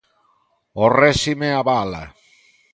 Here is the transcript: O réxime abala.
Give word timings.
O 0.83 0.85
réxime 0.99 1.49
abala. 1.61 2.03